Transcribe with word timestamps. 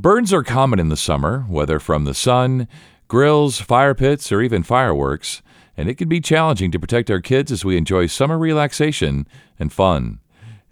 Burns 0.00 0.32
are 0.32 0.44
common 0.44 0.78
in 0.78 0.90
the 0.90 0.96
summer, 0.96 1.40
whether 1.48 1.80
from 1.80 2.04
the 2.04 2.14
sun, 2.14 2.68
grills, 3.08 3.60
fire 3.60 3.96
pits, 3.96 4.30
or 4.30 4.40
even 4.40 4.62
fireworks, 4.62 5.42
and 5.76 5.88
it 5.88 5.96
can 5.96 6.08
be 6.08 6.20
challenging 6.20 6.70
to 6.70 6.78
protect 6.78 7.10
our 7.10 7.20
kids 7.20 7.50
as 7.50 7.64
we 7.64 7.76
enjoy 7.76 8.06
summer 8.06 8.38
relaxation 8.38 9.26
and 9.58 9.72
fun. 9.72 10.20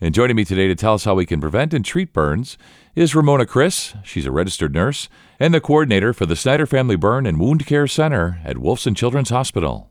And 0.01 0.15
joining 0.15 0.37
me 0.37 0.45
today 0.45 0.69
to 0.69 0.77
tell 0.77 0.95
us 0.95 1.07
how 1.07 1.17
we 1.17 1.27
can 1.27 1.41
prevent 1.41 1.75
and 1.75 1.85
treat 1.85 2.13
burns 2.13 2.57
is 2.95 3.17
Ramona 3.17 3.47
Criss. 3.47 3.95
She's 4.05 4.27
a 4.27 4.31
registered 4.31 4.73
nurse 4.73 5.09
and 5.41 5.53
the 5.53 5.61
coordinator 5.61 6.13
for 6.13 6.25
the 6.25 6.37
Snyder 6.37 6.65
Family 6.65 6.95
Burn 6.95 7.27
and 7.27 7.41
Wound 7.41 7.67
Care 7.67 7.89
Center 7.89 8.39
at 8.45 8.59
Wolfson 8.59 8.97
Children's 8.97 9.31
Hospital. 9.31 9.91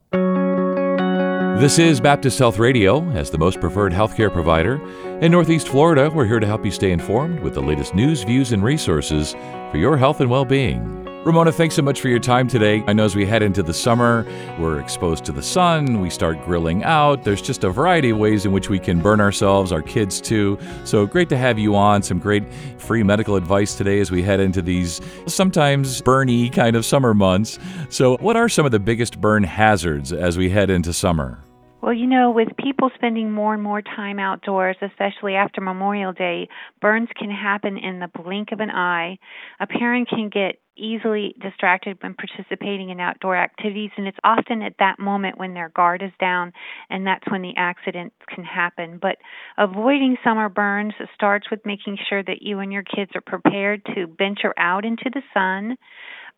This 1.58 1.78
is 1.78 2.02
Baptist 2.02 2.38
Health 2.38 2.58
Radio 2.58 3.08
as 3.12 3.30
the 3.30 3.38
most 3.38 3.62
preferred 3.62 3.90
healthcare 3.90 4.30
provider. 4.30 4.78
In 5.20 5.32
Northeast 5.32 5.68
Florida, 5.68 6.10
we're 6.10 6.26
here 6.26 6.38
to 6.38 6.46
help 6.46 6.66
you 6.66 6.70
stay 6.70 6.92
informed 6.92 7.40
with 7.40 7.54
the 7.54 7.62
latest 7.62 7.94
news, 7.94 8.24
views, 8.24 8.52
and 8.52 8.62
resources 8.62 9.32
for 9.70 9.78
your 9.78 9.96
health 9.96 10.20
and 10.20 10.28
well 10.28 10.44
being. 10.44 11.02
Ramona, 11.24 11.50
thanks 11.50 11.74
so 11.74 11.80
much 11.80 12.02
for 12.02 12.08
your 12.08 12.18
time 12.18 12.46
today. 12.46 12.84
I 12.86 12.92
know 12.92 13.06
as 13.06 13.16
we 13.16 13.24
head 13.24 13.42
into 13.42 13.62
the 13.62 13.72
summer, 13.72 14.26
we're 14.60 14.80
exposed 14.80 15.24
to 15.24 15.32
the 15.32 15.42
sun, 15.42 16.02
we 16.02 16.10
start 16.10 16.44
grilling 16.44 16.84
out. 16.84 17.24
There's 17.24 17.40
just 17.40 17.64
a 17.64 17.70
variety 17.70 18.10
of 18.10 18.18
ways 18.18 18.44
in 18.44 18.52
which 18.52 18.68
we 18.68 18.78
can 18.78 19.00
burn 19.00 19.18
ourselves, 19.18 19.72
our 19.72 19.82
kids 19.82 20.20
too. 20.20 20.58
So 20.84 21.06
great 21.06 21.30
to 21.30 21.38
have 21.38 21.58
you 21.58 21.74
on. 21.74 22.02
Some 22.02 22.18
great 22.18 22.44
free 22.76 23.02
medical 23.02 23.34
advice 23.34 23.74
today 23.74 23.98
as 23.98 24.10
we 24.10 24.22
head 24.22 24.40
into 24.40 24.60
these 24.60 25.00
sometimes 25.26 26.02
burny 26.02 26.52
kind 26.52 26.76
of 26.76 26.84
summer 26.84 27.14
months. 27.14 27.58
So, 27.88 28.18
what 28.18 28.36
are 28.36 28.50
some 28.50 28.66
of 28.66 28.72
the 28.72 28.78
biggest 28.78 29.18
burn 29.22 29.42
hazards 29.42 30.12
as 30.12 30.36
we 30.36 30.50
head 30.50 30.68
into 30.68 30.92
summer? 30.92 31.45
Well, 31.82 31.92
you 31.92 32.06
know, 32.06 32.30
with 32.32 32.48
people 32.58 32.90
spending 32.94 33.30
more 33.30 33.54
and 33.54 33.62
more 33.62 33.80
time 33.82 34.18
outdoors, 34.18 34.76
especially 34.82 35.34
after 35.34 35.60
Memorial 35.60 36.12
Day, 36.12 36.48
burns 36.80 37.08
can 37.16 37.30
happen 37.30 37.76
in 37.76 38.00
the 38.00 38.08
blink 38.08 38.50
of 38.50 38.60
an 38.60 38.70
eye. 38.70 39.18
A 39.60 39.66
parent 39.66 40.08
can 40.08 40.28
get 40.28 40.56
easily 40.76 41.34
distracted 41.40 41.98
when 42.00 42.14
participating 42.14 42.90
in 42.90 43.00
outdoor 43.00 43.36
activities, 43.36 43.90
and 43.96 44.06
it's 44.06 44.18
often 44.24 44.62
at 44.62 44.74
that 44.78 44.98
moment 44.98 45.38
when 45.38 45.54
their 45.54 45.70
guard 45.70 46.02
is 46.02 46.12
down, 46.18 46.52
and 46.90 47.06
that's 47.06 47.24
when 47.30 47.42
the 47.42 47.54
accidents 47.56 48.16
can 48.34 48.44
happen. 48.44 48.98
But 49.00 49.16
avoiding 49.56 50.16
summer 50.24 50.48
burns 50.48 50.94
starts 51.14 51.50
with 51.50 51.64
making 51.64 51.98
sure 52.08 52.22
that 52.22 52.42
you 52.42 52.58
and 52.58 52.72
your 52.72 52.82
kids 52.82 53.12
are 53.14 53.20
prepared 53.20 53.84
to 53.94 54.06
venture 54.18 54.54
out 54.58 54.84
into 54.84 55.10
the 55.12 55.22
sun. 55.32 55.76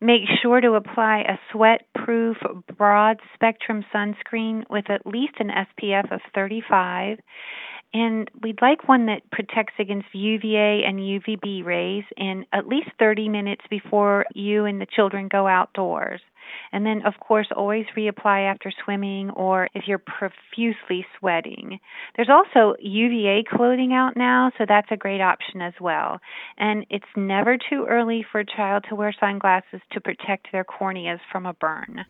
Make 0.01 0.21
sure 0.41 0.61
to 0.61 0.75
apply 0.75 1.21
a 1.21 1.37
sweat 1.51 1.81
proof 1.93 2.37
broad 2.77 3.17
spectrum 3.33 3.83
sunscreen 3.93 4.63
with 4.69 4.89
at 4.89 5.05
least 5.05 5.33
an 5.39 5.49
SPF 5.49 6.09
of 6.11 6.21
35 6.33 7.17
and 7.93 8.29
we'd 8.41 8.61
like 8.61 8.87
one 8.87 9.07
that 9.07 9.29
protects 9.31 9.73
against 9.79 10.07
UVA 10.13 10.83
and 10.85 10.99
UVB 10.99 11.65
rays 11.65 12.03
in 12.17 12.45
at 12.53 12.67
least 12.67 12.89
30 12.99 13.29
minutes 13.29 13.63
before 13.69 14.25
you 14.35 14.65
and 14.65 14.79
the 14.79 14.85
children 14.85 15.27
go 15.27 15.47
outdoors. 15.47 16.21
And 16.71 16.85
then, 16.85 17.03
of 17.05 17.19
course, 17.19 17.47
always 17.55 17.85
reapply 17.95 18.51
after 18.51 18.71
swimming 18.83 19.29
or 19.31 19.69
if 19.73 19.87
you're 19.87 19.99
profusely 19.99 21.05
sweating. 21.17 21.79
There's 22.15 22.29
also 22.29 22.75
UVA 22.79 23.43
clothing 23.49 23.93
out 23.93 24.15
now, 24.15 24.51
so 24.57 24.65
that's 24.67 24.91
a 24.91 24.97
great 24.97 25.21
option 25.21 25.61
as 25.61 25.73
well. 25.79 26.19
And 26.57 26.85
it's 26.89 27.05
never 27.15 27.57
too 27.57 27.85
early 27.87 28.25
for 28.31 28.39
a 28.39 28.45
child 28.45 28.85
to 28.89 28.95
wear 28.95 29.13
sunglasses 29.19 29.81
to 29.91 30.01
protect 30.01 30.51
their 30.51 30.63
corneas 30.63 31.19
from 31.31 31.45
a 31.45 31.53
burn. 31.53 32.05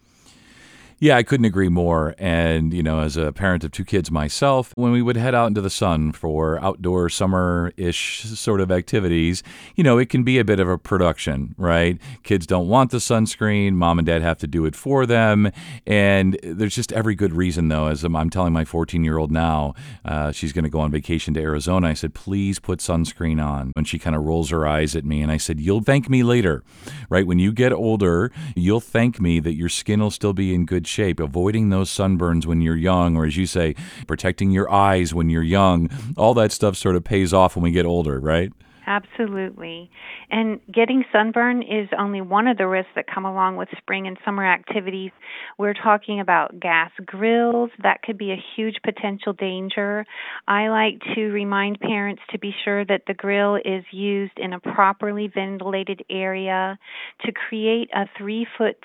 Yeah, 1.02 1.16
I 1.16 1.23
couldn't 1.23 1.45
agree 1.45 1.69
more. 1.69 2.14
And, 2.17 2.73
you 2.73 2.83
know, 2.83 3.00
as 3.00 3.16
a 3.16 3.31
parent 3.31 3.64
of 3.64 3.72
two 3.72 3.86
kids 3.86 4.11
myself, 4.11 4.73
when 4.75 4.92
we 4.92 5.02
would 5.02 5.16
head 5.16 5.33
out 5.33 5.47
into 5.47 5.61
the 5.61 5.69
sun 5.69 6.11
for 6.11 6.61
outdoor 6.61 7.08
summer 7.08 7.72
ish 7.78 8.23
sort 8.23 8.59
of 8.59 8.69
activities, 8.69 9.41
you 9.78 9.83
know, 9.83 9.97
it 9.97 10.09
can 10.09 10.23
be 10.23 10.39
a 10.39 10.44
bit 10.44 10.59
of 10.59 10.67
a 10.67 10.78
production, 10.78 11.56
right? 11.58 11.97
Kids 12.23 12.45
don't 12.45 12.67
want 12.67 12.91
the 12.91 12.97
sunscreen. 12.97 13.73
Mom 13.75 13.97
and 13.97 14.06
dad 14.06 14.22
have 14.22 14.39
to 14.39 14.47
do 14.47 14.66
it 14.66 14.75
for 14.75 15.06
them. 15.06 15.53
And 15.88 16.38
there's 16.44 16.75
just 16.75 16.91
every 16.91 17.16
good 17.16 17.31
reason, 17.31 17.69
though, 17.69 17.88
as 17.88 18.03
I'm 18.03 18.30
telling 18.30 18.52
my 18.52 18.66
14 18.66 19.01
year 19.01 19.18
old 19.18 19.31
now, 19.31 19.75
uh, 20.03 20.34
she's 20.34 20.51
going 20.51 20.66
to 20.66 20.69
go 20.69 20.81
on 20.81 20.91
vacation 20.91 21.34
to 21.35 21.40
Arizona. 21.40 21.88
I 21.88 21.94
said, 21.94 22.13
please 22.13 22.59
put 22.59 22.79
sunscreen 22.79 23.41
on. 23.41 23.72
And 23.78 23.88
she 23.88 24.00
kind 24.00 24.18
of 24.18 24.24
rolls 24.24 24.50
her 24.50 24.68
eyes 24.68 24.97
at 24.97 25.06
me. 25.06 25.22
And 25.22 25.31
I 25.31 25.38
said, 25.38 25.62
you'll 25.62 25.81
thank 25.81 26.09
me 26.09 26.24
later, 26.24 26.62
right? 27.09 27.25
When 27.25 27.40
you 27.40 27.53
get 27.53 27.72
older, 27.72 28.34
you'll 28.53 28.81
thank 28.81 29.22
me 29.22 29.40
that 29.40 29.53
your 29.53 29.69
skin 29.69 30.01
will 30.01 30.12
still 30.12 30.34
be 30.34 30.53
in 30.53 30.66
good 30.66 30.88
shape, 30.89 31.19
avoiding 31.19 31.69
those 31.69 31.89
sunburns 31.89 32.45
when 32.45 32.61
you're 32.61 32.75
young, 32.75 33.16
or 33.16 33.25
as 33.25 33.38
you 33.38 33.45
say, 33.45 33.75
protecting 34.07 34.51
your 34.51 34.69
eyes 34.69 35.13
when 35.13 35.29
you're 35.29 35.44
young. 35.44 35.89
All 36.17 36.33
that 36.33 36.51
stuff 36.51 36.75
sort 36.75 36.95
of 36.95 37.03
pays 37.03 37.33
off 37.33 37.55
when 37.55 37.63
we 37.63 37.72
get 37.72 37.85
older, 37.85 38.19
right? 38.19 38.51
Absolutely. 38.89 39.91
And 40.31 40.59
getting 40.73 41.05
sunburn 41.11 41.61
is 41.61 41.88
only 41.95 42.22
one 42.22 42.47
of 42.47 42.57
the 42.57 42.67
risks 42.67 42.89
that 42.95 43.05
come 43.05 43.23
along 43.23 43.55
with 43.55 43.69
spring 43.77 44.07
and 44.07 44.17
summer 44.25 44.44
activities. 44.44 45.11
We're 45.59 45.75
talking 45.75 46.19
about 46.19 46.59
gas 46.59 46.89
grills. 47.06 47.69
That 47.83 48.01
could 48.01 48.17
be 48.17 48.31
a 48.31 48.44
huge 48.56 48.77
potential 48.83 49.33
danger. 49.33 50.07
I 50.47 50.69
like 50.69 51.01
to 51.13 51.25
remind 51.27 51.79
parents 51.79 52.23
to 52.31 52.39
be 52.39 52.51
sure 52.66 52.83
that 52.85 53.03
the 53.06 53.13
grill 53.13 53.57
is 53.57 53.83
used 53.91 54.38
in 54.38 54.53
a 54.53 54.59
properly 54.59 55.27
ventilated 55.27 56.03
area 56.09 56.79
to 57.25 57.31
create 57.31 57.91
a 57.94 58.06
three 58.17 58.47
foot 58.57 58.77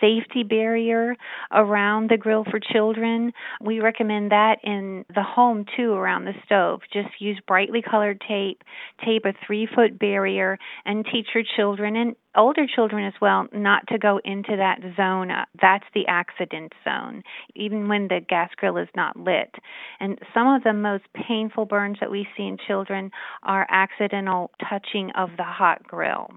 safety 0.00 0.42
barrier 0.42 1.16
around 1.52 2.10
the 2.10 2.16
grill 2.16 2.44
for 2.44 2.60
children. 2.60 3.32
We 3.60 3.80
recommend 3.80 4.30
that 4.32 4.58
in 4.62 5.04
the 5.14 5.22
home 5.22 5.64
too, 5.76 5.92
around 5.92 6.24
the 6.24 6.34
stove. 6.44 6.80
Just 6.92 7.08
use 7.20 7.40
brightly 7.46 7.82
colored 7.82 8.22
tape, 8.26 8.62
tape 9.04 9.24
a 9.24 9.32
three 9.46 9.66
foot 9.66 9.98
barrier, 9.98 10.58
and 10.84 11.04
teach 11.04 11.28
your 11.34 11.44
children 11.56 11.96
and 11.96 12.16
older 12.36 12.66
children 12.66 13.04
as 13.04 13.14
well 13.20 13.46
not 13.52 13.86
to 13.88 13.98
go 13.98 14.20
into 14.24 14.56
that 14.56 14.80
zone. 14.96 15.30
Uh, 15.30 15.44
that's 15.60 15.84
the 15.94 16.06
accident 16.06 16.72
zone, 16.84 17.22
even 17.54 17.88
when 17.88 18.08
the 18.08 18.20
gas 18.26 18.50
grill 18.56 18.76
is 18.76 18.88
not 18.94 19.16
lit. 19.16 19.54
And 20.00 20.18
some 20.32 20.46
of 20.46 20.62
the 20.62 20.72
most 20.72 21.04
painful 21.14 21.66
burns 21.66 21.98
that 22.00 22.10
we 22.10 22.26
see 22.36 22.44
in 22.44 22.56
children 22.66 23.10
are 23.42 23.66
accidental 23.70 24.50
touching 24.68 25.10
of 25.16 25.30
the 25.36 25.44
hot 25.44 25.82
grill. 25.82 26.30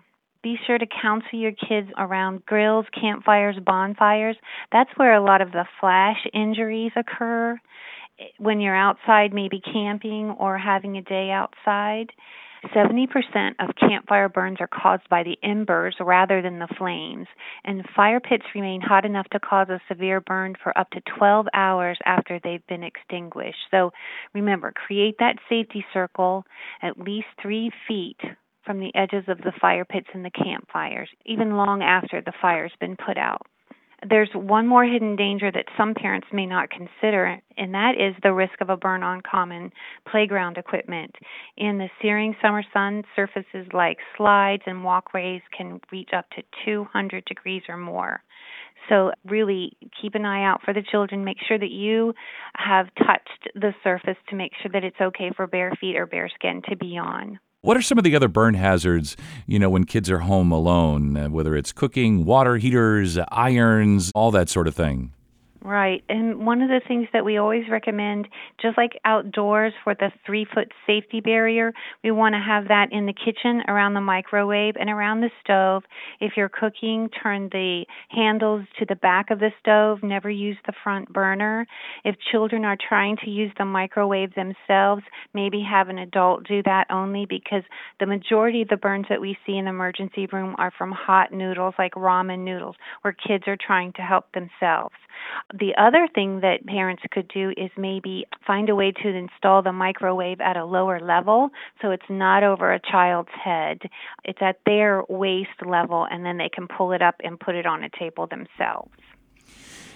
Be 0.44 0.58
sure 0.66 0.78
to 0.78 0.88
counsel 1.02 1.38
your 1.38 1.52
kids 1.52 1.90
around 1.98 2.46
grills, 2.46 2.86
campfires, 3.00 3.58
bonfires. 3.64 4.38
That's 4.72 4.90
where 4.96 5.14
a 5.14 5.24
lot 5.24 5.42
of 5.42 5.52
the 5.52 5.66
flash 5.80 6.18
injuries 6.34 6.92
occur 6.96 7.60
when 8.38 8.60
you're 8.60 8.76
outside, 8.76 9.34
maybe 9.34 9.62
camping 9.62 10.32
or 10.32 10.58
having 10.58 10.98
a 10.98 11.02
day 11.02 11.30
outside. 11.32 12.12
70% 12.76 13.08
of 13.60 13.76
campfire 13.76 14.30
burns 14.30 14.58
are 14.60 14.68
caused 14.68 15.08
by 15.10 15.24
the 15.24 15.38
embers 15.44 15.96
rather 16.00 16.42
than 16.44 16.60
the 16.60 16.68
flames, 16.78 17.28
and 17.64 17.84
fire 17.96 18.20
pits 18.20 18.44
remain 18.54 18.82
hot 18.82 19.04
enough 19.04 19.28
to 19.30 19.40
cause 19.40 19.68
a 19.70 19.82
severe 19.88 20.22
burn 20.22 20.56
for 20.62 20.78
up 20.78 20.90
to 20.92 21.02
12 21.18 21.48
hours 21.56 21.98
after 22.06 22.40
they've 22.44 22.66
been 22.68 22.84
extinguished. 22.84 23.58
So 23.72 23.92
remember, 24.34 24.72
create 24.72 25.16
that 25.20 25.38
safety 25.50 25.84
circle 25.92 26.46
at 26.84 27.00
least 27.00 27.28
three 27.42 27.72
feet 27.88 28.20
from 28.66 28.80
the 28.80 28.94
edges 28.96 29.24
of 29.28 29.40
the 29.40 29.54
fire 29.60 29.86
pits 29.86 30.08
and 30.14 30.24
the 30.24 30.32
campfires, 30.32 31.10
even 31.26 31.58
long 31.58 31.82
after 31.82 32.22
the 32.22 32.34
fire's 32.42 32.74
been 32.80 32.96
put 32.96 33.18
out. 33.18 33.46
There's 34.08 34.32
one 34.34 34.66
more 34.66 34.84
hidden 34.84 35.16
danger 35.16 35.52
that 35.52 35.66
some 35.78 35.94
parents 35.94 36.28
may 36.34 36.48
not 36.48 36.72
consider, 36.72 37.40
and 37.56 37.74
that 37.76 37.92
is 38.00 38.16
the 38.24 38.34
risk 38.34 38.60
of 38.60 38.72
a 38.72 38.78
burn 38.78 39.04
on 39.04 39.22
common 39.22 39.72
playground 40.10 40.58
equipment. 40.58 41.16
In 41.56 41.78
the 41.78 41.90
searing 42.02 42.36
summer 42.42 42.64
sun, 42.74 43.04
surfaces 43.16 43.68
like 43.74 43.98
slides 44.18 44.64
and 44.66 44.84
walkways 44.84 45.42
can 45.56 45.80
reach 45.92 46.10
up 46.18 46.26
to 46.32 46.42
200 46.66 47.26
degrees 47.26 47.62
or 47.70 47.78
more. 47.78 48.24
So, 48.90 49.12
really 49.24 49.78
keep 50.02 50.16
an 50.16 50.26
eye 50.26 50.46
out 50.46 50.64
for 50.66 50.74
the 50.74 50.82
children. 50.82 51.24
Make 51.24 51.38
sure 51.48 51.60
that 51.60 51.70
you 51.70 52.16
have 52.56 52.88
touched 52.98 53.50
the 53.54 53.76
surface 53.84 54.18
to 54.30 54.36
make 54.36 54.54
sure 54.64 54.72
that 54.72 54.84
it's 54.84 55.00
okay 55.00 55.30
for 55.36 55.46
bare 55.46 55.74
feet 55.80 55.96
or 55.96 56.08
bare 56.08 56.30
skin 56.30 56.64
to 56.70 56.76
be 56.76 56.98
on. 56.98 57.40
What 57.64 57.78
are 57.78 57.84
some 57.84 58.00
of 58.00 58.04
the 58.04 58.16
other 58.16 58.28
burn 58.28 58.56
hazards, 58.56 59.16
you 59.46 59.60
know, 59.60 59.70
when 59.70 59.84
kids 59.84 60.10
are 60.10 60.18
home 60.18 60.52
alone, 60.52 61.16
uh, 61.16 61.30
whether 61.30 61.56
it's 61.56 61.72
cooking, 61.72 62.26
water 62.26 62.58
heaters, 62.58 63.20
irons, 63.32 64.12
all 64.16 64.32
that 64.32 64.50
sort 64.50 64.68
of 64.68 64.74
thing? 64.74 65.14
Right. 65.64 66.04
And 66.10 66.44
one 66.44 66.64
of 66.64 66.70
the 66.70 66.82
things 66.88 67.08
that 67.14 67.24
we 67.24 67.38
always 67.38 67.66
recommend, 67.70 68.28
just 68.60 68.78
like 68.78 68.94
outdoors 69.06 69.74
for 69.84 69.94
the 69.94 70.12
three 70.26 70.44
foot 70.52 70.72
safety 70.88 71.22
barrier, 71.22 71.72
we 72.04 72.10
want 72.10 72.34
to 72.34 72.40
have 72.40 72.70
that 72.70 72.88
in 72.92 73.06
the 73.06 73.14
kitchen, 73.14 73.62
around 73.68 73.94
the 73.94 74.02
microwave, 74.02 74.74
and 74.80 74.90
around 74.90 75.22
the 75.22 75.30
stove. 75.44 75.84
If 76.20 76.32
you're 76.36 76.50
cooking, 76.50 77.10
turn 77.22 77.50
the 77.52 77.86
handles 78.10 78.66
to 78.80 78.86
the 78.90 78.96
back 78.96 79.30
of 79.30 79.38
the 79.38 79.52
stove, 79.60 80.00
never 80.02 80.32
use 80.32 80.58
the 80.66 80.74
front 80.84 81.14
burner. 81.14 81.68
If 82.04 82.16
children 82.32 82.66
are 82.66 82.78
trying 82.90 83.18
to 83.24 83.30
use 83.30 83.52
the 83.60 83.66
microwave 83.66 84.34
themselves, 84.34 85.04
maybe 85.36 85.64
have 85.70 85.90
an 85.90 86.00
adult 86.00 86.48
do 86.48 86.64
that 86.64 86.88
only 86.90 87.28
because 87.28 87.64
the 88.00 88.08
majority 88.08 88.64
of 88.64 88.70
the 88.70 88.78
burns 88.78 89.06
that 89.10 89.22
we 89.22 89.38
see 89.46 89.58
in 89.58 89.66
the 89.66 89.70
emergency 89.70 90.26
room 90.32 90.56
are 90.58 90.72
from 90.76 90.92
hot 90.92 91.32
noodles 91.32 91.76
like 91.78 91.94
ramen 91.94 92.40
noodles, 92.40 92.78
where 93.04 93.14
kids 93.14 93.44
are 93.46 93.58
trying 93.58 93.94
to 93.94 94.02
help 94.02 94.26
themselves. 94.34 94.96
The 95.54 95.74
other 95.78 96.08
thing 96.14 96.40
that 96.42 96.66
parents 96.66 97.04
could 97.12 97.28
do 97.28 97.50
is 97.58 97.70
maybe 97.78 98.26
find 98.48 98.70
a 98.70 98.76
way 98.76 98.92
to 98.92 99.08
install 99.10 99.62
the 99.62 99.74
microwave 99.74 100.40
at 100.40 100.56
a 100.56 100.64
lower 100.64 101.00
level 101.00 101.50
so 101.82 101.92
it's 101.92 102.10
not 102.10 102.44
over 102.44 102.72
a 102.72 102.80
child's 102.80 103.32
head. 103.32 103.82
It's 104.24 104.42
at 104.42 104.60
their 104.66 105.04
waist 105.10 105.50
level, 105.66 106.08
and 106.10 106.26
then 106.26 106.38
they 106.38 106.50
can 106.50 106.68
pull 106.68 106.94
it 106.94 107.02
up 107.02 107.16
and 107.24 107.40
put 107.40 107.56
it 107.56 107.66
on 107.66 107.84
a 107.84 107.90
table 107.90 108.28
themselves. 108.28 108.92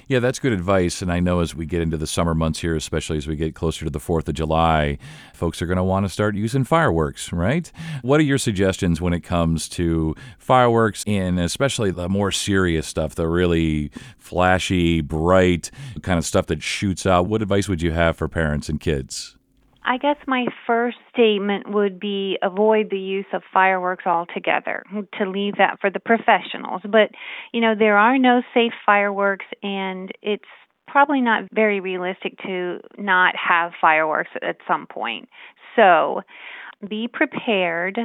Yeah, 0.07 0.19
that's 0.19 0.37
good 0.37 0.53
advice. 0.53 1.01
And 1.01 1.11
I 1.11 1.19
know 1.19 1.39
as 1.39 1.55
we 1.55 1.65
get 1.65 1.81
into 1.81 1.97
the 1.97 2.05
summer 2.05 2.35
months 2.35 2.59
here, 2.59 2.75
especially 2.75 3.17
as 3.17 3.25
we 3.25 3.35
get 3.35 3.55
closer 3.55 3.85
to 3.85 3.91
the 3.91 3.99
4th 3.99 4.27
of 4.27 4.35
July, 4.35 4.99
folks 5.33 5.61
are 5.61 5.65
going 5.65 5.77
to 5.77 5.83
want 5.83 6.05
to 6.05 6.09
start 6.09 6.35
using 6.35 6.63
fireworks, 6.63 7.33
right? 7.33 7.71
What 8.03 8.19
are 8.19 8.23
your 8.23 8.37
suggestions 8.37 9.01
when 9.01 9.13
it 9.13 9.21
comes 9.21 9.67
to 9.69 10.13
fireworks 10.37 11.03
and 11.07 11.39
especially 11.39 11.89
the 11.89 12.07
more 12.07 12.31
serious 12.31 12.85
stuff, 12.85 13.15
the 13.15 13.27
really 13.27 13.89
flashy, 14.19 15.01
bright 15.01 15.71
kind 16.03 16.19
of 16.19 16.25
stuff 16.25 16.45
that 16.47 16.61
shoots 16.61 17.07
out? 17.07 17.25
What 17.25 17.41
advice 17.41 17.67
would 17.67 17.81
you 17.81 17.91
have 17.91 18.15
for 18.15 18.27
parents 18.27 18.69
and 18.69 18.79
kids? 18.79 19.34
I 19.85 19.97
guess 19.97 20.17
my 20.25 20.45
first 20.65 20.97
statement 21.13 21.69
would 21.69 21.99
be 21.99 22.37
avoid 22.41 22.89
the 22.89 22.99
use 22.99 23.25
of 23.33 23.43
fireworks 23.53 24.05
altogether, 24.05 24.83
to 25.19 25.29
leave 25.29 25.57
that 25.57 25.79
for 25.79 25.89
the 25.89 25.99
professionals. 25.99 26.81
But, 26.83 27.11
you 27.53 27.61
know, 27.61 27.75
there 27.77 27.97
are 27.97 28.17
no 28.17 28.41
safe 28.53 28.73
fireworks, 28.85 29.45
and 29.61 30.11
it's 30.21 30.43
probably 30.87 31.21
not 31.21 31.43
very 31.53 31.79
realistic 31.79 32.37
to 32.39 32.79
not 32.97 33.35
have 33.35 33.73
fireworks 33.79 34.31
at 34.41 34.57
some 34.67 34.87
point. 34.87 35.29
So 35.75 36.21
be 36.87 37.07
prepared 37.07 37.99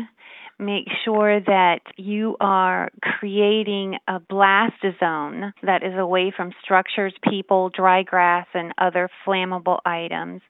make 0.61 0.87
sure 1.05 1.41
that 1.41 1.81
you 1.97 2.37
are 2.41 2.91
creating 3.03 3.97
a 4.07 4.21
blast 4.21 4.83
zone 5.01 5.53
that 5.63 5.83
is 5.83 5.95
away 5.97 6.33
from 6.37 6.53
structures, 6.63 7.15
people, 7.29 7.71
dry 7.71 8.03
grass, 8.03 8.47
and 8.55 8.73
other 8.79 9.09
flammable 9.27 9.79
items. 9.85 10.43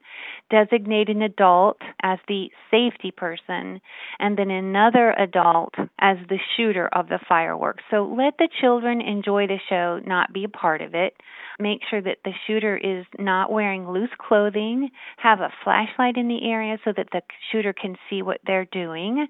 Designate 0.51 1.09
an 1.09 1.23
adult 1.23 1.79
as 2.03 2.19
the 2.29 2.51
safety 2.71 3.11
person, 3.11 3.81
and 4.19 4.37
then 4.37 4.51
another 4.51 5.13
adult 5.13 5.75
as 5.99 6.17
the 6.29 6.39
shooter 6.57 6.89
of 6.93 7.09
the 7.09 7.21
fireworks. 7.29 7.85
So 7.91 8.05
let 8.05 8.35
the 8.39 8.49
children 8.61 9.01
enjoy 9.01 9.47
the 9.47 9.61
show, 9.69 10.01
not 10.05 10.33
be 10.33 10.45
a 10.45 10.49
part 10.49 10.83
of 10.83 10.95
it 10.95 11.15
make 11.61 11.81
sure 11.89 12.01
that 12.01 12.19
the 12.25 12.33
shooter 12.47 12.77
is 12.77 13.05
not 13.19 13.53
wearing 13.53 13.89
loose 13.89 14.11
clothing, 14.19 14.91
have 15.19 15.41
a 15.41 15.53
flashlight 15.63 16.17
in 16.17 16.29
the 16.29 16.49
area 16.49 16.79
so 16.85 16.93
that 16.97 17.09
the 17.13 17.21
shooter 17.53 17.73
can 17.73 17.97
see 18.09 18.23
what 18.23 18.41
they're 18.47 18.67
doing, 18.73 19.27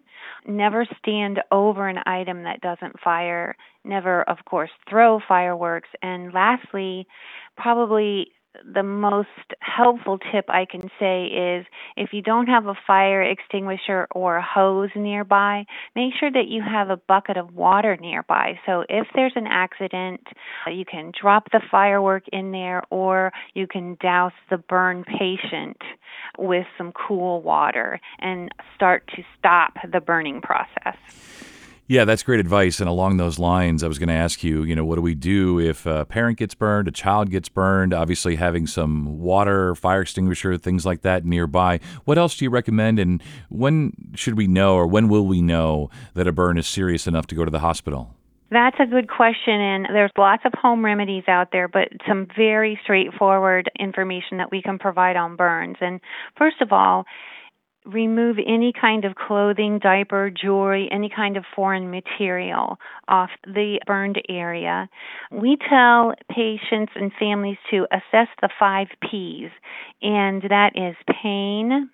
never 0.47 0.69
stand 0.99 1.40
over 1.50 1.88
an 1.88 1.99
item 2.06 2.43
that 2.44 2.61
doesn't 2.61 3.00
fire, 3.00 3.56
never, 3.84 4.22
of 4.22 4.38
course, 4.44 4.70
throw 4.88 5.20
fireworks, 5.26 5.88
and 6.02 6.32
lastly, 6.32 7.06
probably 7.56 8.32
the 8.75 8.82
most 8.82 9.29
helpful 9.61 10.19
tip 10.32 10.47
I 10.49 10.67
can 10.70 10.91
say 10.99 11.26
is 11.26 11.67
if 11.97 12.12
you 12.12 12.23
don't 12.23 12.47
have 12.47 12.67
a 12.67 12.75
fire 12.87 13.23
extinguisher 13.23 14.08
or 14.12 14.37
a 14.37 14.43
hose 14.43 14.91
nearby, 14.97 15.64
make 15.94 16.12
sure 16.19 16.31
that 16.31 16.49
you 16.49 16.62
have 16.62 16.91
a 16.91 16.97
bucket 16.97 17.37
of 17.37 17.55
water 17.55 17.97
nearby. 17.97 18.58
So 18.67 18.85
if 18.88 19.06
there's 19.14 19.32
an 19.37 19.47
accident, 19.47 20.20
uh, 20.67 20.70
you 20.70 20.85
can 20.85 21.12
drop 21.19 21.50
the 21.52 21.61
firework 21.70 22.25
in 22.32 22.50
there 22.50 22.82
or 22.91 23.32
you 23.55 23.67
can 23.67 23.97
douse 24.00 24.32
the 24.50 24.58
burn 24.58 25.05
patient 25.05 25.79
with 26.38 26.67
some 26.76 26.93
cool 26.93 27.43
water 27.43 28.00
and 28.19 28.50
start 28.75 29.08
to 29.17 29.23
stop 29.38 29.75
the 29.93 30.00
burning 30.00 30.41
process. 30.41 30.97
Yeah, 31.90 32.04
that's 32.04 32.22
great 32.22 32.38
advice. 32.38 32.78
And 32.78 32.88
along 32.88 33.16
those 33.16 33.40
lines, 33.40 33.82
I 33.82 33.88
was 33.88 33.98
going 33.98 34.10
to 34.10 34.14
ask 34.14 34.44
you, 34.44 34.62
you 34.62 34.76
know, 34.76 34.84
what 34.84 34.94
do 34.94 35.02
we 35.02 35.16
do 35.16 35.58
if 35.58 35.87
a 35.87 36.04
parent 36.04 36.38
gets 36.38 36.54
burned, 36.54 36.87
a 36.87 36.92
child 36.92 37.31
gets 37.31 37.48
burned? 37.48 37.92
Obviously, 37.92 38.37
having 38.37 38.69
some 38.69 39.19
water, 39.19 39.75
fire 39.75 40.02
extinguisher, 40.02 40.56
things 40.56 40.87
like 40.87 41.02
that 41.02 41.25
nearby. 41.25 41.81
What 42.04 42.16
else 42.16 42.37
do 42.37 42.44
you 42.44 42.50
recommend? 42.50 43.00
And 43.00 43.20
when 43.48 43.92
should 44.14 44.37
we 44.37 44.46
know, 44.46 44.76
or 44.76 44.87
when 44.87 45.08
will 45.08 45.26
we 45.26 45.42
know 45.42 45.90
that 46.14 46.28
a 46.28 46.32
burn 46.32 46.58
is 46.58 46.69
serious 46.69 47.08
enough 47.08 47.26
to 47.26 47.34
go 47.34 47.44
to 47.44 47.50
the 47.50 47.58
hospital? 47.58 48.14
That's 48.52 48.76
a 48.78 48.87
good 48.87 49.08
question, 49.08 49.60
and 49.60 49.87
there's 49.87 50.12
lots 50.16 50.44
of 50.44 50.52
home 50.54 50.84
remedies 50.84 51.25
out 51.26 51.48
there, 51.50 51.66
but 51.66 51.88
some 52.06 52.28
very 52.37 52.78
straightforward 52.84 53.69
information 53.81 54.38
that 54.38 54.52
we 54.52 54.62
can 54.62 54.78
provide 54.78 55.16
on 55.16 55.34
burns. 55.34 55.78
And 55.81 56.00
first 56.38 56.60
of 56.60 56.72
all, 56.72 57.04
remove 57.92 58.37
any 58.38 58.72
kind 58.78 59.04
of 59.04 59.14
clothing, 59.14 59.78
diaper, 59.78 60.31
jewelry, 60.31 60.88
any 60.90 61.10
kind 61.14 61.37
of 61.37 61.44
foreign 61.54 61.90
material 61.90 62.78
off 63.08 63.31
the 63.44 63.81
burned 63.87 64.20
area. 64.28 64.88
We 65.31 65.56
tell 65.69 66.14
patients 66.31 66.92
and 66.94 67.12
families 67.19 67.58
to 67.70 67.87
assess 67.90 68.28
the 68.40 68.48
five 68.58 68.88
P's, 69.10 69.50
and 70.02 70.42
that 70.42 70.72
is 70.75 70.96
pain, 71.22 71.90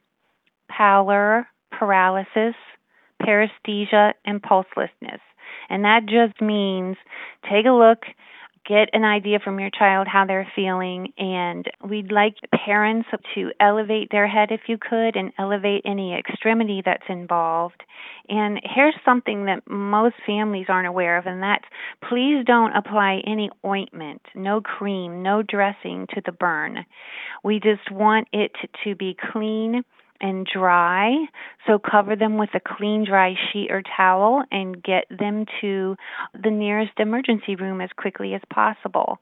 pallor, 0.69 1.47
paralysis, 1.71 2.55
paresthesia, 3.23 4.13
and 4.25 4.43
pulselessness. 4.43 5.21
And 5.69 5.85
that 5.85 6.07
just 6.07 6.41
means 6.41 6.97
take 7.51 7.67
a 7.67 7.71
look 7.71 8.05
get 8.69 8.91
an 8.93 9.05
idea 9.05 9.39
from 9.43 9.61
your 9.61 9.71
child 9.71 10.07
how 10.09 10.25
they're 10.27 10.51
feeling 10.55 11.13
and 11.19 11.67
we'd 11.89 12.11
like 12.11 12.35
parents 12.65 13.09
to 13.35 13.51
elevate 13.61 14.09
their 14.11 14.27
head 14.27 14.51
if 14.51 14.63
you 14.67 14.77
could 14.79 15.17
and 15.17 15.33
elevate 15.39 15.83
any 15.85 16.15
extremity 16.15 16.83
that's 16.85 17.05
involved. 17.09 17.83
And 18.29 18.61
here's 18.63 18.95
something 19.05 19.47
that 19.47 19.63
most 19.69 20.17
families 20.27 20.67
aren't 20.69 20.89
aware 20.89 21.19
of 21.19 21.27
and 21.27 21.43
that's 21.43 21.65
please 22.09 22.45
don't 22.45 22.77
apply 22.77 23.23
any 23.27 23.51
ointment 23.65 24.23
no 24.35 24.61
cream 24.61 25.23
no 25.23 25.43
dressing 25.43 26.07
to 26.15 26.21
the 26.25 26.33
burn. 26.33 26.85
We 27.45 27.61
just 27.61 27.91
want 27.91 28.29
it 28.33 28.53
to 28.85 28.95
be 28.95 29.17
clean 29.33 29.85
and 30.21 30.47
dry. 30.47 31.15
So 31.67 31.79
cover 31.79 32.17
them 32.17 32.39
with 32.39 32.51
a 32.55 32.61
clean, 32.61 33.05
dry 33.05 33.35
sheet 33.53 33.71
or 33.71 33.83
towel 33.97 34.45
and 34.51 34.83
get 34.83 35.05
them 35.11 35.47
to 35.61 35.97
the 36.33 36.51
nearest 36.51 36.93
emergency 36.99 37.57
room 37.57 37.81
as 37.81 37.91
quickly 37.97 38.35
as 38.35 38.43
possible. 38.53 39.19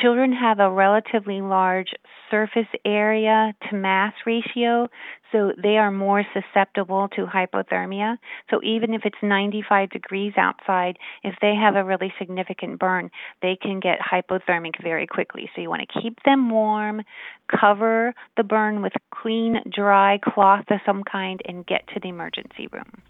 Children 0.00 0.32
have 0.32 0.58
a 0.58 0.70
relatively 0.70 1.40
large 1.40 1.90
surface 2.30 2.66
area 2.84 3.54
to 3.68 3.76
mass 3.76 4.14
ratio, 4.26 4.88
so 5.32 5.52
they 5.60 5.78
are 5.78 5.90
more 5.90 6.24
susceptible 6.32 7.08
to 7.16 7.26
hypothermia. 7.26 8.18
So 8.50 8.60
even 8.62 8.94
if 8.94 9.02
it's 9.04 9.16
95 9.22 9.90
degrees 9.90 10.34
outside, 10.36 10.98
if 11.24 11.34
they 11.40 11.54
have 11.54 11.74
a 11.74 11.84
really 11.84 12.12
significant 12.18 12.78
burn, 12.78 13.10
they 13.40 13.56
can 13.60 13.80
get 13.80 13.98
hypothermic 14.00 14.80
very 14.82 15.06
quickly. 15.06 15.50
So 15.54 15.62
you 15.62 15.70
want 15.70 15.82
to 15.88 16.00
keep 16.00 16.22
them 16.24 16.50
warm, 16.50 17.02
cover 17.48 18.14
the 18.36 18.44
burn 18.44 18.82
with 18.82 18.92
clean, 19.10 19.62
dry 19.74 20.18
cloth 20.22 20.66
of 20.70 20.80
some 20.84 21.02
kind, 21.04 21.40
and 21.46 21.66
get 21.66 21.86
to 21.94 22.00
the 22.00 22.08
emergency 22.08 22.68
room. 22.70 23.02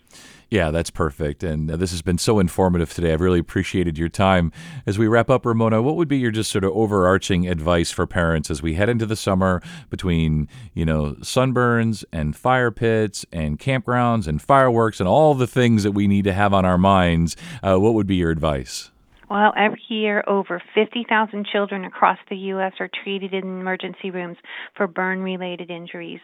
Yeah, 0.53 0.71
that's 0.71 0.91
perfect. 0.91 1.43
And 1.43 1.71
uh, 1.71 1.79
this 1.79 1.93
has 1.93 2.03
been 2.03 2.19
so 2.19 2.39
informative 2.39 2.93
today. 2.93 3.15
I've 3.15 3.23
really 3.23 3.39
appreciated 3.39 3.97
your 3.97 4.11
time. 4.11 4.53
As 4.85 4.99
we 4.99 5.07
wrap 5.07 5.31
up, 5.31 5.47
Ramona, 5.47 5.81
what 5.81 5.97
would 5.97 6.09
be 6.09 6.19
your 6.19 6.31
just 6.31 6.51
sort 6.51 6.63
of 6.63 6.73
overarching 6.73 7.49
advice 7.49 7.91
for 7.91 8.07
parents 8.07 8.51
as 8.51 8.61
we 8.61 8.75
head 8.75 8.91
into 8.91 9.07
the 9.07 9.17
summer 9.17 9.63
between, 9.89 10.49
you 10.75 10.85
know, 10.85 11.17
sunburns 11.21 12.05
and 12.13 12.37
fire 12.37 12.71
pits 12.71 13.25
and 13.33 13.59
campgrounds 13.59 14.29
and 14.29 14.43
fireworks 14.43 15.01
and 15.01 15.09
all 15.09 15.33
the 15.33 15.47
things 15.47 15.85
that 15.85 15.93
we 15.93 16.07
need 16.07 16.25
to 16.25 16.35
have 16.35 16.53
on 16.53 16.67
our 16.67 16.77
minds? 16.77 17.35
Uh, 17.63 17.79
what 17.79 17.95
would 17.95 18.07
be 18.07 18.17
your 18.17 18.31
advice? 18.31 18.91
Well, 19.33 19.55
every 19.57 19.81
year, 19.89 20.23
over 20.27 20.63
50,000 20.75 21.47
children 21.51 21.87
across 21.87 22.19
the 22.29 22.37
U.S. 22.37 22.75
are 22.81 22.91
treated 23.03 23.33
in 23.33 23.45
emergency 23.45 24.11
rooms 24.11 24.37
for 24.77 24.87
burn 24.87 25.23
related 25.23 25.71
injuries. 25.71 26.21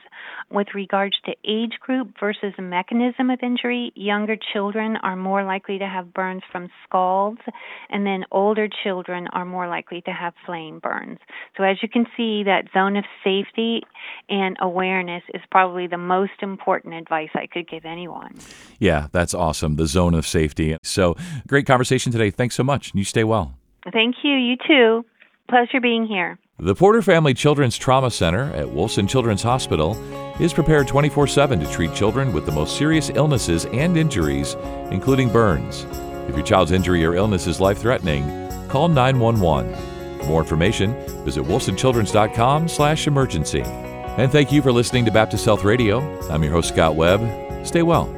With 0.51 0.67
regards 0.75 1.17
to 1.25 1.33
age 1.43 1.79
group 1.81 2.09
versus 2.21 2.53
mechanism 2.59 3.31
of 3.31 3.39
injury, 3.43 3.93
younger 3.95 4.37
children 4.53 4.99
are 5.03 5.17
more 5.17 5.43
likely 5.43 5.79
to 5.79 5.87
have 5.87 6.13
burns 6.13 6.43
from 6.53 6.69
scalds, 6.87 7.41
and 7.89 8.05
then 8.05 8.27
older 8.31 8.69
children 8.85 9.27
are 9.33 9.47
more 9.47 9.69
likely 9.69 10.03
to 10.03 10.11
have 10.11 10.35
flame 10.45 10.79
burns. 10.79 11.19
So, 11.57 11.65
as 11.65 11.79
you 11.81 11.89
can 11.89 12.05
see, 12.15 12.43
that 12.45 12.65
zone 12.75 12.99
of 12.99 13.07
safety 13.25 13.85
and 14.29 14.59
awareness 14.61 15.23
is 15.33 15.41
probably 15.51 15.87
the 15.87 15.97
most 15.97 16.43
important 16.43 16.93
advice 16.93 17.31
I 17.35 17.47
could 17.47 17.71
give 17.71 17.87
anyone. 17.87 18.39
Yeah, 18.79 19.07
that's 19.13 19.33
awesome. 19.33 19.77
The 19.77 19.87
zone 19.87 20.13
of 20.13 20.27
safety. 20.27 20.77
So, 20.83 21.17
great 21.47 21.65
conversation 21.65 22.13
today. 22.13 22.31
Thanks 22.31 22.55
so 22.55 22.63
much. 22.63 22.93
You 22.99 23.05
stay 23.05 23.23
well. 23.23 23.55
Thank 23.93 24.17
you. 24.25 24.33
You 24.33 24.57
too. 24.67 25.05
Pleasure 25.49 25.81
being 25.81 26.05
here. 26.05 26.37
The 26.59 26.75
Porter 26.75 27.01
Family 27.01 27.33
Children's 27.33 27.79
Trauma 27.79 28.11
Center 28.11 28.53
at 28.53 28.67
Wolfson 28.67 29.09
Children's 29.09 29.45
Hospital 29.45 29.97
is 30.41 30.53
prepared 30.53 30.89
24 30.89 31.29
7 31.29 31.61
to 31.61 31.71
treat 31.71 31.95
children 31.95 32.33
with 32.33 32.45
the 32.45 32.53
most 32.53 32.77
serious 32.77 33.11
illnesses 33.11 33.67
and 33.67 33.97
injuries, 33.97 34.55
including 34.91 35.31
burns. 35.31 35.87
If 36.29 36.35
your 36.35 36.45
child's 36.45 36.73
injury 36.73 37.05
or 37.05 37.15
illness 37.15 37.47
is 37.47 37.61
life 37.61 37.79
threatening, 37.79 38.25
call 38.69 38.89
911. 38.89 39.73
For 40.19 40.27
more 40.27 40.43
information, 40.43 40.93
visit 41.25 41.45
wolfsonchildrens.com 41.45 42.67
slash 42.67 43.07
emergency. 43.07 43.63
And 43.63 44.33
thank 44.33 44.51
you 44.51 44.61
for 44.61 44.73
listening 44.73 45.05
to 45.05 45.13
Baptist 45.13 45.45
Health 45.45 45.63
Radio. 45.63 46.01
I'm 46.29 46.43
your 46.43 46.53
host, 46.53 46.71
Scott 46.71 46.97
Webb. 46.97 47.21
Stay 47.65 47.83
well. 47.83 48.18